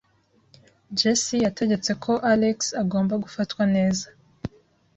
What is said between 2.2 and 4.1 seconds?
Alex agomba gufatwa neza.